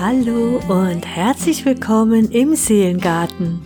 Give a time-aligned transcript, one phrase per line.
[0.00, 3.60] Hallo und herzlich willkommen im Seelengarten,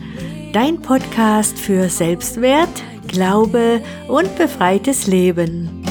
[0.55, 2.71] dein Podcast für Selbstwert,
[3.07, 5.85] Glaube und befreites Leben.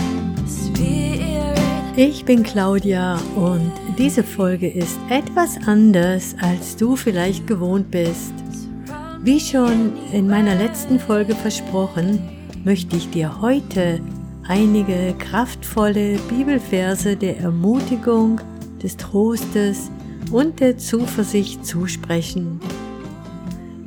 [1.96, 8.34] Ich bin Claudia und diese Folge ist etwas anders, als du vielleicht gewohnt bist.
[9.22, 12.20] Wie schon in meiner letzten Folge versprochen,
[12.64, 14.02] möchte ich dir heute
[14.48, 18.42] einige kraftvolle Bibelverse der Ermutigung,
[18.82, 19.92] des Trostes
[20.32, 22.60] und der Zuversicht zusprechen.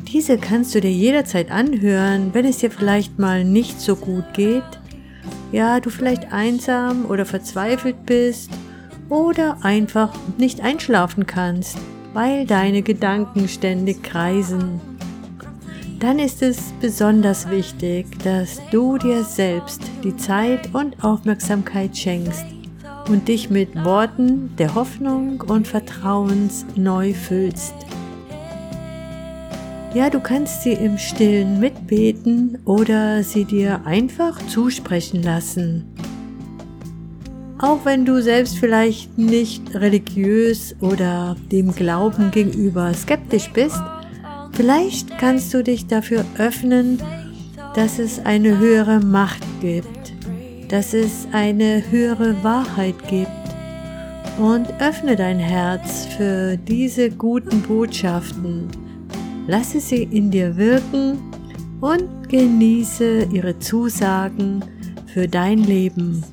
[0.08, 4.62] Diese kannst du dir jederzeit anhören, wenn es dir vielleicht mal nicht so gut geht,
[5.50, 8.50] ja, du vielleicht einsam oder verzweifelt bist
[9.08, 11.78] oder einfach nicht einschlafen kannst,
[12.12, 14.80] weil deine Gedanken ständig kreisen.
[16.00, 22.45] Dann ist es besonders wichtig, dass du dir selbst die Zeit und Aufmerksamkeit schenkst,
[23.08, 27.74] und dich mit Worten der Hoffnung und Vertrauens neu füllst.
[29.95, 35.84] Ja, du kannst sie im stillen mitbeten oder sie dir einfach zusprechen lassen.
[37.59, 43.80] Auch wenn du selbst vielleicht nicht religiös oder dem Glauben gegenüber skeptisch bist,
[44.52, 47.01] vielleicht kannst du dich dafür öffnen,
[47.76, 50.04] dass es eine höhere Macht gibt
[50.68, 53.30] dass es eine höhere Wahrheit gibt
[54.38, 58.68] und öffne dein Herz für diese guten Botschaften.
[59.46, 61.18] Lasse sie in dir wirken
[61.80, 64.65] und genieße ihre Zusagen
[65.06, 66.25] für dein Leben.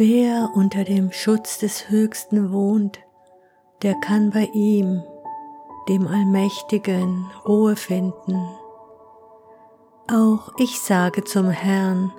[0.00, 3.00] Wer unter dem Schutz des Höchsten wohnt,
[3.82, 5.02] der kann bei ihm,
[5.88, 8.36] dem Allmächtigen, Ruhe finden.
[10.08, 12.12] Auch ich sage zum Herrn,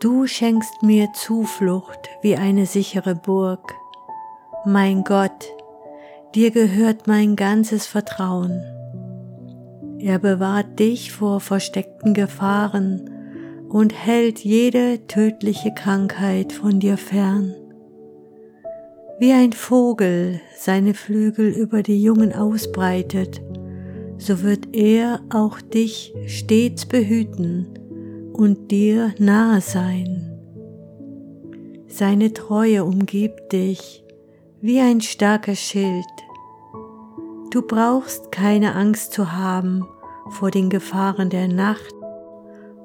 [0.00, 3.72] du schenkst mir Zuflucht wie eine sichere Burg.
[4.64, 5.46] Mein Gott,
[6.34, 8.64] dir gehört mein ganzes Vertrauen.
[10.00, 13.09] Er bewahrt dich vor versteckten Gefahren
[13.70, 17.54] und hält jede tödliche Krankheit von dir fern.
[19.20, 23.40] Wie ein Vogel seine Flügel über die Jungen ausbreitet,
[24.18, 27.68] so wird er auch dich stets behüten
[28.32, 30.26] und dir nahe sein.
[31.86, 34.04] Seine Treue umgibt dich
[34.60, 36.04] wie ein starker Schild.
[37.50, 39.84] Du brauchst keine Angst zu haben
[40.30, 41.99] vor den Gefahren der Nacht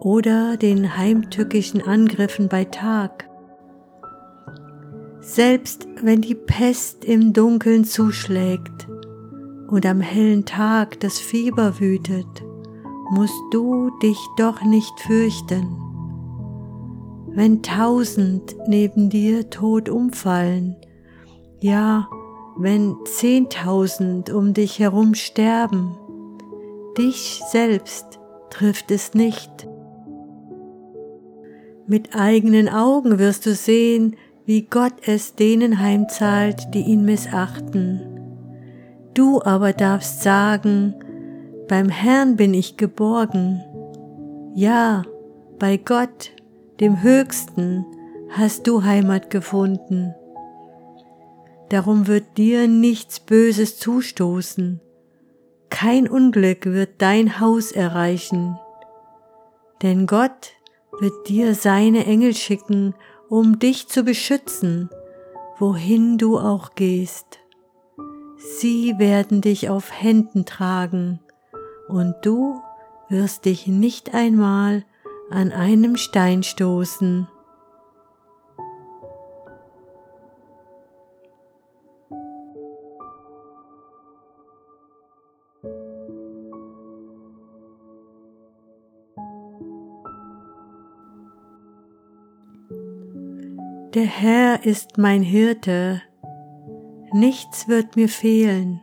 [0.05, 3.27] oder den heimtückischen Angriffen bei Tag.
[5.19, 8.87] Selbst wenn die Pest im Dunkeln zuschlägt
[9.67, 12.27] und am hellen Tag das Fieber wütet,
[13.09, 15.75] musst du dich doch nicht fürchten.
[17.29, 20.75] Wenn tausend neben dir tot umfallen,
[21.61, 22.07] ja,
[22.57, 25.97] wenn zehntausend um dich herum sterben,
[26.95, 28.19] dich selbst
[28.51, 29.67] trifft es nicht.
[31.87, 34.15] Mit eigenen Augen wirst du sehen,
[34.45, 38.01] wie Gott es denen heimzahlt, die ihn missachten.
[39.13, 40.95] Du aber darfst sagen,
[41.67, 43.63] beim Herrn bin ich geborgen.
[44.55, 45.03] Ja,
[45.59, 46.31] bei Gott,
[46.79, 47.85] dem Höchsten,
[48.29, 50.13] hast du Heimat gefunden.
[51.69, 54.81] Darum wird dir nichts Böses zustoßen.
[55.69, 58.57] Kein Unglück wird dein Haus erreichen.
[59.81, 60.53] Denn Gott
[60.99, 62.95] wird dir seine Engel schicken,
[63.29, 64.89] um dich zu beschützen,
[65.57, 67.39] wohin du auch gehst.
[68.37, 71.19] Sie werden dich auf Händen tragen,
[71.87, 72.61] und du
[73.09, 74.85] wirst dich nicht einmal
[75.29, 77.27] an einem Stein stoßen.
[93.95, 96.01] Der Herr ist mein Hirte,
[97.13, 98.81] nichts wird mir fehlen.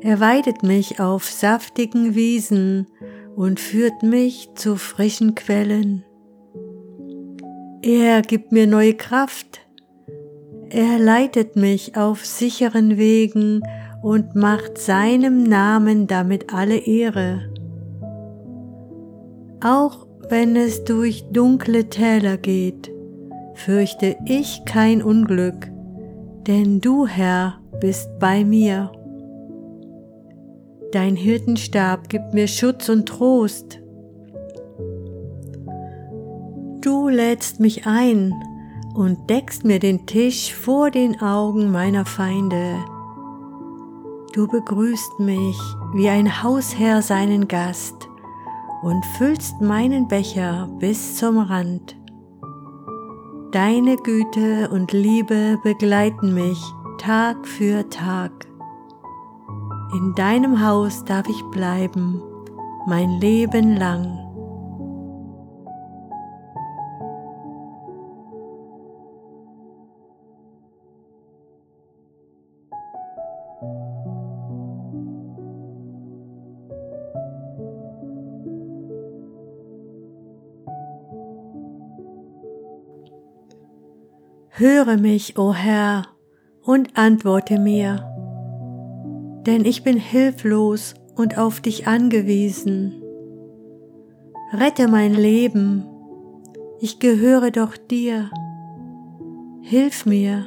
[0.00, 2.86] Er weidet mich auf saftigen Wiesen
[3.36, 6.02] und führt mich zu frischen Quellen.
[7.82, 9.60] Er gibt mir neue Kraft.
[10.70, 13.60] Er leitet mich auf sicheren Wegen
[14.02, 17.52] und macht seinem Namen damit alle Ehre.
[19.62, 22.92] Auch wenn es durch dunkle Täler geht,
[23.58, 25.70] fürchte ich kein Unglück,
[26.46, 28.92] denn du, Herr, bist bei mir.
[30.92, 33.80] Dein Hirtenstab gibt mir Schutz und Trost.
[36.80, 38.32] Du lädst mich ein
[38.94, 42.76] und deckst mir den Tisch vor den Augen meiner Feinde.
[44.32, 45.58] Du begrüßt mich
[45.94, 48.08] wie ein Hausherr seinen Gast
[48.82, 51.97] und füllst meinen Becher bis zum Rand.
[53.52, 56.58] Deine Güte und Liebe begleiten mich
[56.98, 58.30] Tag für Tag.
[59.94, 62.20] In deinem Haus darf ich bleiben,
[62.86, 64.27] mein Leben lang.
[84.58, 86.08] Höre mich, o oh Herr,
[86.64, 88.04] und antworte mir,
[89.46, 93.00] denn ich bin hilflos und auf dich angewiesen.
[94.52, 95.86] Rette mein Leben,
[96.80, 98.32] ich gehöre doch dir.
[99.62, 100.46] Hilf mir,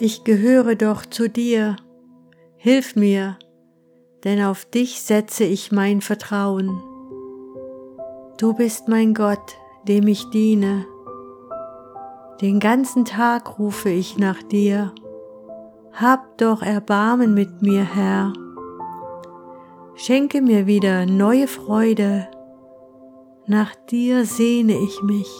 [0.00, 1.76] ich gehöre doch zu dir.
[2.56, 3.38] Hilf mir,
[4.24, 6.82] denn auf dich setze ich mein Vertrauen.
[8.38, 9.54] Du bist mein Gott,
[9.86, 10.84] dem ich diene.
[12.40, 14.92] Den ganzen Tag rufe ich nach dir.
[15.92, 18.32] Hab doch Erbarmen mit mir, Herr.
[19.94, 22.28] Schenke mir wieder neue Freude.
[23.46, 25.30] Nach dir sehne ich mich.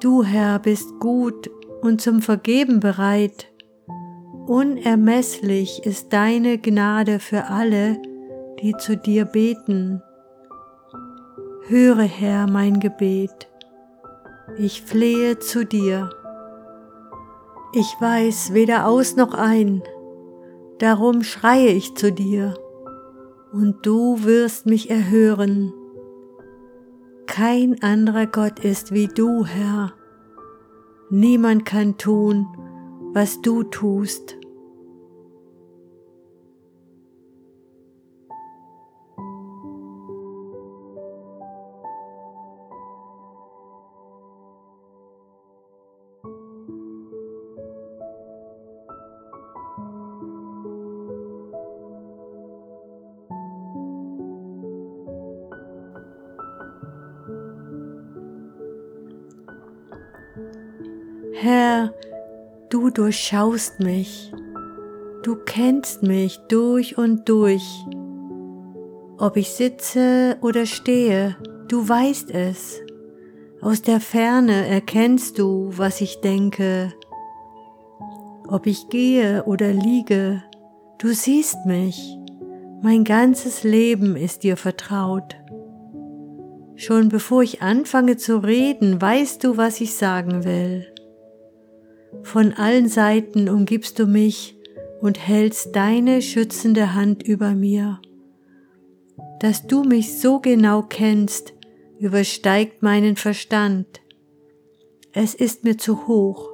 [0.00, 1.50] Du, Herr, bist gut
[1.82, 3.50] und zum Vergeben bereit.
[4.46, 8.00] Unermesslich ist deine Gnade für alle,
[8.62, 10.00] die zu dir beten.
[11.66, 13.48] Höre, Herr, mein Gebet
[14.58, 16.10] ich flehe zu dir.
[17.72, 19.82] Ich weiß weder aus noch ein,
[20.78, 22.54] darum schreie ich zu dir,
[23.52, 25.72] und du wirst mich erhören.
[27.26, 29.92] Kein anderer Gott ist wie du, Herr.
[31.10, 32.46] Niemand kann tun,
[33.12, 34.35] was du tust.
[62.68, 64.32] Du durchschaust mich,
[65.22, 67.64] du kennst mich durch und durch.
[69.18, 71.36] Ob ich sitze oder stehe,
[71.68, 72.80] du weißt es.
[73.60, 76.92] Aus der Ferne erkennst du, was ich denke.
[78.48, 80.42] Ob ich gehe oder liege,
[80.98, 82.18] du siehst mich.
[82.82, 85.36] Mein ganzes Leben ist dir vertraut.
[86.76, 90.86] Schon bevor ich anfange zu reden, weißt du, was ich sagen will.
[92.26, 94.56] Von allen Seiten umgibst du mich
[95.00, 98.00] und hältst deine schützende Hand über mir.
[99.38, 101.54] Dass du mich so genau kennst,
[102.00, 103.86] übersteigt meinen Verstand.
[105.12, 106.50] Es ist mir zu hoch.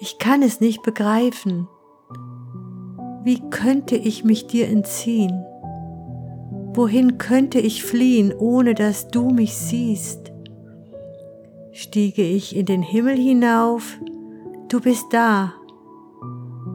[0.00, 1.68] Ich kann es nicht begreifen.
[3.22, 5.44] Wie könnte ich mich dir entziehen?
[6.74, 10.32] Wohin könnte ich fliehen, ohne dass du mich siehst?
[11.70, 13.96] Stiege ich in den Himmel hinauf,
[14.70, 15.52] du bist da.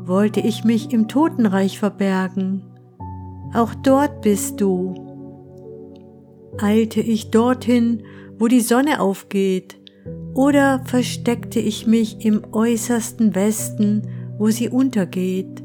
[0.04, 2.64] Wollte ich mich im Totenreich verbergen,
[3.54, 4.94] auch dort bist du.
[6.58, 8.04] Eilte ich dorthin,
[8.38, 9.78] wo die Sonne aufgeht,
[10.34, 15.64] oder versteckte ich mich im äußersten Westen, wo sie untergeht,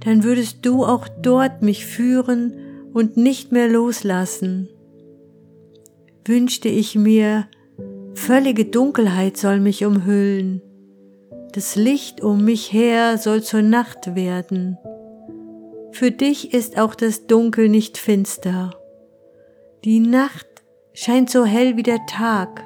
[0.00, 2.52] dann würdest du auch dort mich führen
[2.92, 4.68] und nicht mehr loslassen.
[6.26, 7.46] Wünschte ich mir,
[8.14, 10.60] völlige Dunkelheit soll mich umhüllen,
[11.56, 14.76] das Licht um mich her soll zur Nacht werden.
[15.90, 18.72] Für dich ist auch das Dunkel nicht finster.
[19.82, 20.46] Die Nacht
[20.92, 22.62] scheint so hell wie der Tag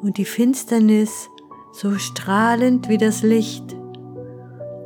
[0.00, 1.28] und die Finsternis
[1.74, 3.76] so strahlend wie das Licht.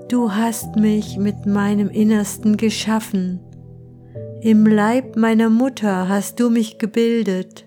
[0.08, 3.38] Du hast mich mit meinem Innersten geschaffen.
[4.40, 7.66] Im Leib meiner Mutter hast du mich gebildet.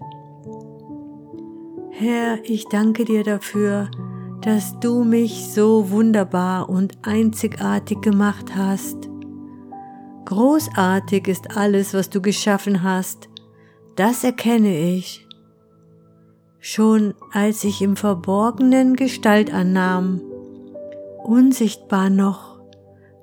[1.92, 3.90] Herr, ich danke dir dafür,
[4.46, 9.10] dass du mich so wunderbar und einzigartig gemacht hast.
[10.26, 13.28] Großartig ist alles, was du geschaffen hast,
[13.96, 15.28] das erkenne ich.
[16.60, 20.22] Schon als ich im Verborgenen Gestalt annahm,
[21.24, 22.60] unsichtbar noch,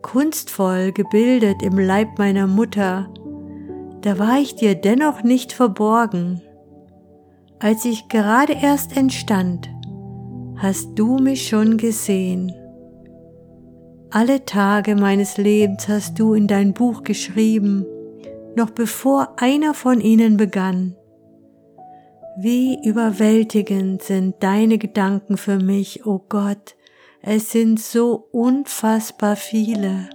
[0.03, 3.09] kunstvoll gebildet im Leib meiner Mutter,
[4.01, 6.43] da war ich dir dennoch nicht verborgen.
[7.61, 9.71] Als ich gerade erst entstand,
[10.63, 12.53] hast du mich schon gesehen.
[14.11, 17.85] Alle Tage meines Lebens hast du in dein Buch geschrieben,
[18.55, 20.97] noch bevor einer von ihnen begann.
[22.39, 26.77] Wie überwältigend sind deine Gedanken für mich, o oh Gott,
[27.23, 30.11] es sind so unfassbar viele.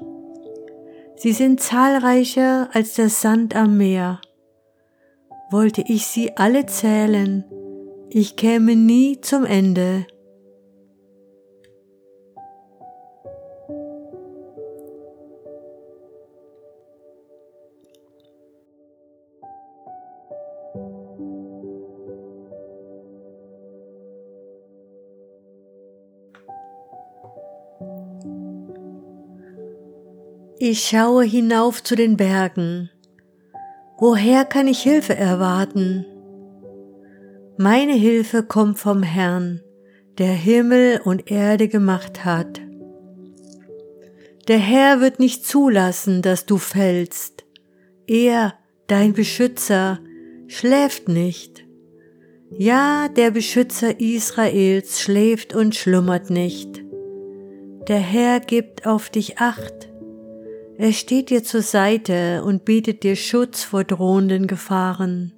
[1.17, 4.21] Sie sind zahlreicher als der Sand am Meer.
[5.51, 7.43] Wollte ich sie alle zählen,
[8.09, 10.05] ich käme nie zum Ende.
[30.69, 32.89] Ich schaue hinauf zu den Bergen.
[33.97, 36.05] Woher kann ich Hilfe erwarten?
[37.57, 39.61] Meine Hilfe kommt vom Herrn,
[40.17, 42.59] der Himmel und Erde gemacht hat.
[44.49, 47.45] Der Herr wird nicht zulassen, dass du fällst.
[48.05, 48.53] Er,
[48.87, 49.99] dein Beschützer,
[50.47, 51.65] schläft nicht.
[52.51, 56.83] Ja, der Beschützer Israels schläft und schlummert nicht.
[57.87, 59.76] Der Herr gibt auf dich acht.
[60.79, 65.33] Er steht dir zur Seite und bietet dir Schutz vor drohenden Gefahren.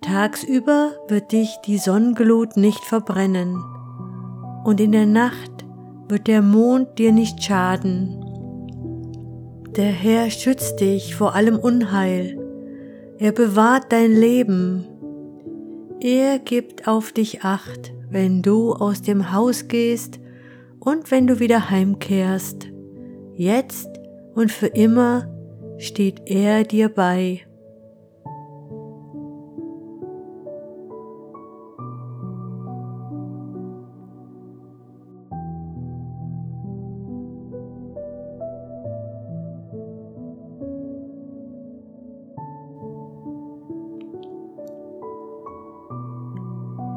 [0.00, 3.62] Tagsüber wird dich die Sonnenglut nicht verbrennen
[4.64, 5.66] und in der Nacht
[6.08, 8.22] wird der Mond dir nicht schaden.
[9.76, 12.38] Der Herr schützt dich vor allem Unheil.
[13.18, 14.86] Er bewahrt dein Leben.
[16.00, 20.20] Er gibt auf dich acht, wenn du aus dem Haus gehst
[20.80, 22.68] und wenn du wieder heimkehrst.
[23.34, 23.95] Jetzt
[24.36, 25.26] und für immer
[25.78, 27.40] steht er dir bei.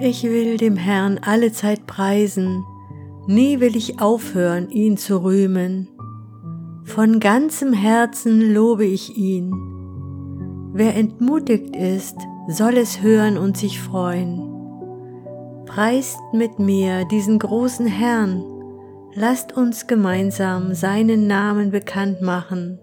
[0.01, 2.63] Ich will dem Herrn alle Zeit preisen,
[3.27, 5.89] nie will ich aufhören, ihn zu rühmen.
[6.99, 9.53] Von ganzem Herzen lobe ich ihn.
[10.73, 12.17] Wer entmutigt ist,
[12.49, 14.41] soll es hören und sich freuen.
[15.65, 18.43] Preist mit mir diesen großen Herrn,
[19.15, 22.79] lasst uns gemeinsam seinen Namen bekannt machen.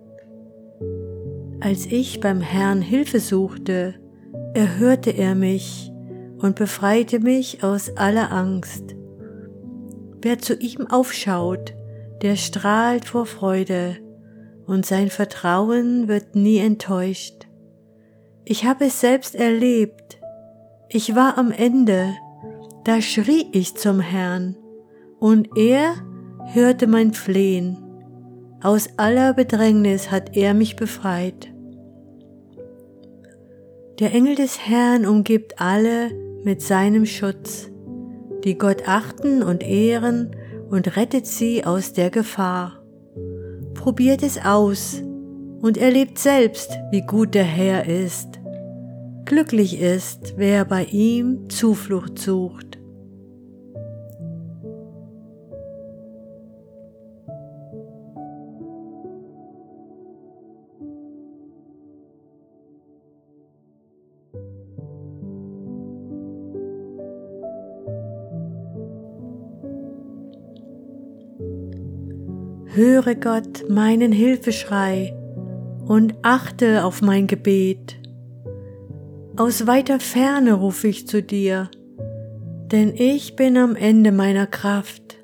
[1.61, 3.97] Als ich beim Herrn Hilfe suchte,
[4.55, 5.93] erhörte er mich
[6.39, 8.97] und befreite mich aus aller Angst.
[10.23, 11.75] Wer zu ihm aufschaut,
[12.23, 13.99] der strahlt vor Freude
[14.67, 17.47] und sein Vertrauen wird nie enttäuscht.
[18.45, 20.19] Ich habe es selbst erlebt.
[20.89, 22.15] Ich war am Ende,
[22.85, 24.57] da schrie ich zum Herrn
[25.19, 25.95] und er
[26.53, 27.79] hörte mein Flehen.
[28.63, 31.53] Aus aller Bedrängnis hat er mich befreit.
[33.99, 36.11] Der Engel des Herrn umgibt alle
[36.45, 37.71] mit seinem Schutz,
[38.45, 40.37] die Gott achten und ehren
[40.71, 42.86] und rettet sie aus der Gefahr.
[43.87, 45.01] Probiert es aus
[45.61, 48.27] und erlebt selbst, wie gut der Herr ist.
[49.25, 52.66] Glücklich ist, wer bei ihm Zuflucht sucht.
[72.77, 75.17] Höre Gott meinen Hilfeschrei
[75.87, 77.97] und achte auf mein Gebet.
[79.35, 81.71] Aus weiter Ferne rufe ich zu dir,
[82.71, 85.17] denn ich bin am Ende meiner Kraft.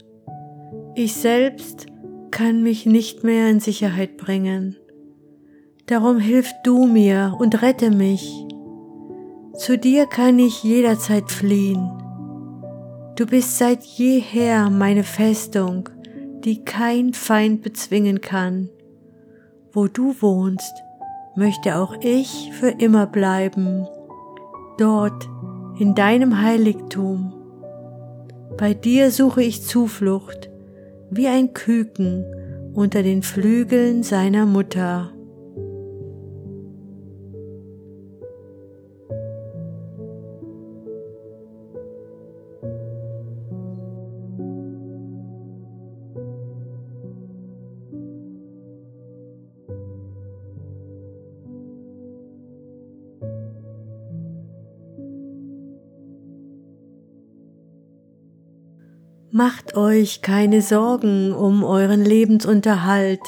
[0.95, 1.89] Ich selbst
[2.31, 4.79] kann mich nicht mehr in Sicherheit bringen.
[5.85, 8.33] Darum hilf du mir und rette mich.
[9.59, 11.91] Zu dir kann ich jederzeit fliehen.
[13.17, 15.91] Du bist seit jeher meine Festung
[16.45, 18.69] die kein Feind bezwingen kann.
[19.73, 20.75] Wo du wohnst,
[21.35, 23.87] möchte auch ich für immer bleiben,
[24.79, 25.29] dort
[25.79, 27.33] in deinem Heiligtum.
[28.59, 30.51] Bei dir suche ich Zuflucht,
[31.11, 32.25] wie ein Küken
[32.75, 35.13] unter den Flügeln seiner Mutter.
[59.35, 63.23] Macht euch keine Sorgen um euren Lebensunterhalt,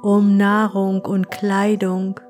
[0.00, 2.20] um Nahrung und Kleidung.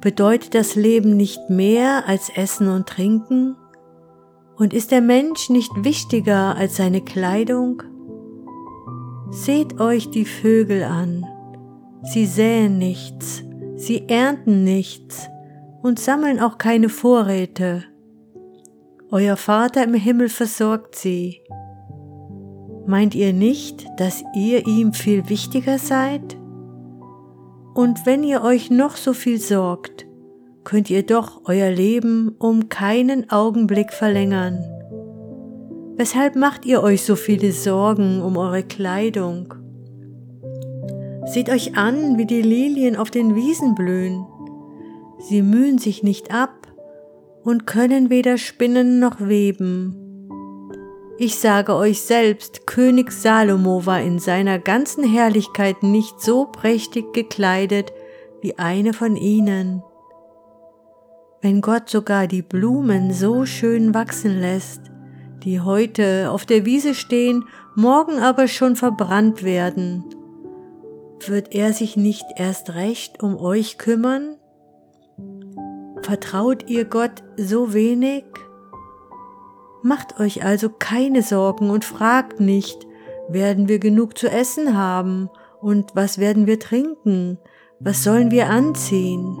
[0.00, 3.54] Bedeutet das Leben nicht mehr als Essen und Trinken?
[4.56, 7.84] Und ist der Mensch nicht wichtiger als seine Kleidung?
[9.30, 11.24] Seht euch die Vögel an.
[12.02, 13.44] Sie säen nichts,
[13.76, 15.28] sie ernten nichts
[15.80, 17.84] und sammeln auch keine Vorräte.
[19.12, 21.40] Euer Vater im Himmel versorgt sie.
[22.86, 26.36] Meint ihr nicht, dass ihr ihm viel wichtiger seid?
[27.74, 30.06] Und wenn ihr euch noch so viel sorgt,
[30.64, 34.64] könnt ihr doch euer Leben um keinen Augenblick verlängern.
[35.96, 39.54] Weshalb macht ihr euch so viele Sorgen um eure Kleidung?
[41.26, 44.26] Seht euch an, wie die Lilien auf den Wiesen blühen.
[45.18, 46.68] Sie mühen sich nicht ab
[47.44, 50.03] und können weder spinnen noch weben.
[51.16, 57.92] Ich sage euch selbst, König Salomo war in seiner ganzen Herrlichkeit nicht so prächtig gekleidet
[58.40, 59.84] wie eine von ihnen.
[61.40, 64.80] Wenn Gott sogar die Blumen so schön wachsen lässt,
[65.44, 67.44] die heute auf der Wiese stehen,
[67.76, 70.04] morgen aber schon verbrannt werden,
[71.24, 74.36] wird er sich nicht erst recht um euch kümmern?
[76.02, 78.24] Vertraut ihr Gott so wenig?
[79.84, 82.86] Macht euch also keine Sorgen und fragt nicht,
[83.28, 85.28] werden wir genug zu essen haben
[85.60, 87.36] und was werden wir trinken,
[87.80, 89.36] was sollen wir anziehen.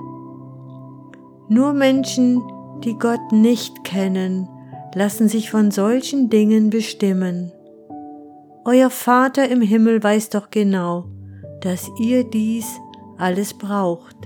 [1.48, 2.42] Nur Menschen,
[2.84, 4.46] die Gott nicht kennen,
[4.94, 7.50] lassen sich von solchen Dingen bestimmen.
[8.66, 11.06] Euer Vater im Himmel weiß doch genau,
[11.62, 12.66] dass ihr dies
[13.16, 14.16] alles braucht.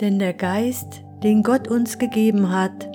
[0.00, 2.88] Denn der Geist, den Gott uns gegeben hat,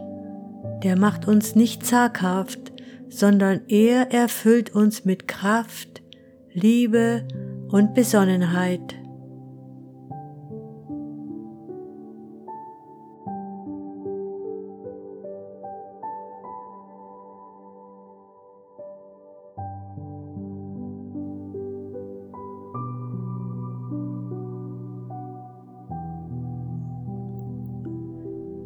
[0.84, 2.74] der macht uns nicht zaghaft,
[3.10, 6.02] sondern er erfüllt uns mit Kraft,
[6.52, 7.28] Liebe
[7.70, 8.96] und Besonnenheit.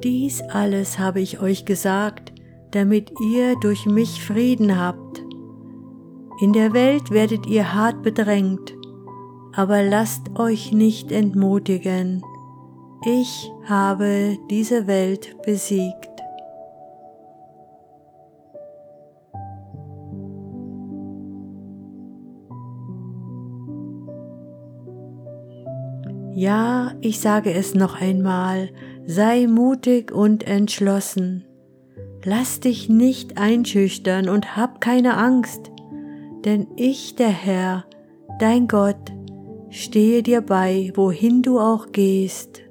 [0.03, 2.31] Dies alles habe ich euch gesagt,
[2.71, 5.21] damit ihr durch mich Frieden habt.
[6.39, 8.73] In der Welt werdet ihr hart bedrängt,
[9.53, 12.23] aber lasst euch nicht entmutigen.
[13.05, 16.09] Ich habe diese Welt besiegt.
[26.33, 28.69] Ja, ich sage es noch einmal,
[29.11, 31.43] sei mutig und entschlossen.
[32.23, 35.71] Lass dich nicht einschüchtern und hab keine Angst,
[36.45, 37.85] denn ich, der Herr,
[38.37, 39.11] dein Gott,
[39.71, 42.61] stehe dir bei, wohin du auch gehst.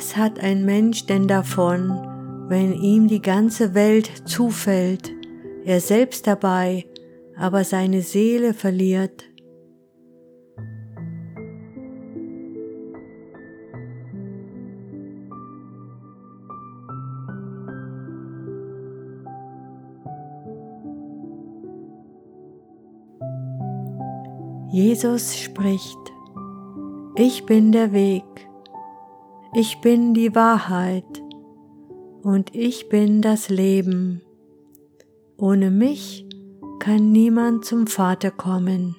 [0.00, 1.90] Was hat ein Mensch denn davon,
[2.48, 5.12] wenn ihm die ganze Welt zufällt,
[5.66, 6.86] er selbst dabei,
[7.36, 9.28] aber seine Seele verliert?
[24.70, 25.98] Jesus spricht,
[27.16, 28.24] ich bin der Weg,
[29.52, 31.22] ich bin die Wahrheit
[32.22, 34.22] und ich bin das Leben.
[35.36, 36.26] Ohne mich
[36.78, 38.96] kann niemand zum Vater kommen.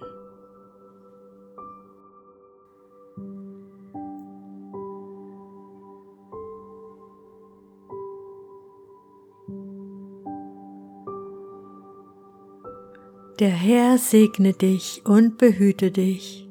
[13.40, 16.51] Der Herr segne dich und behüte dich.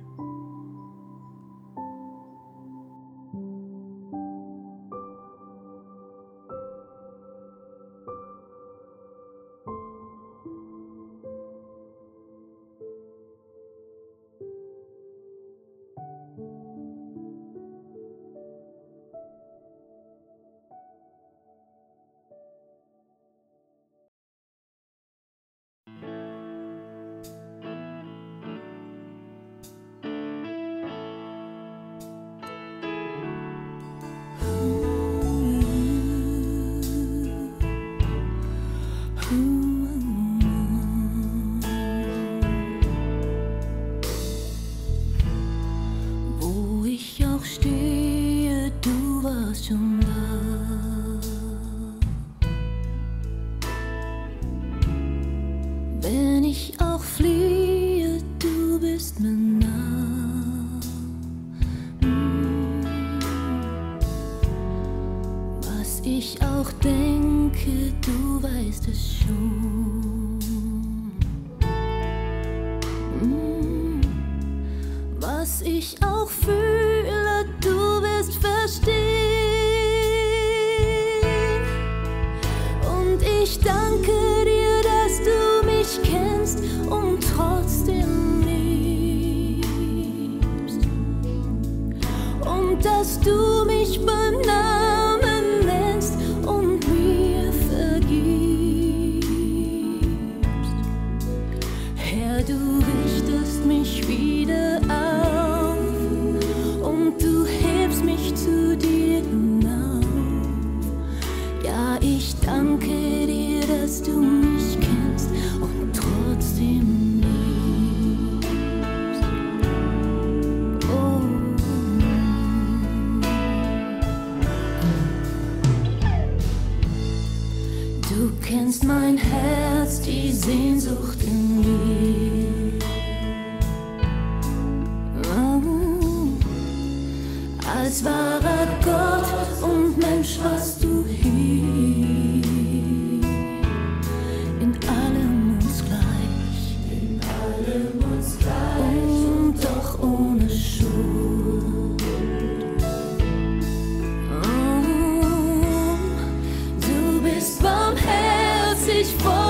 [159.01, 159.40] esforço.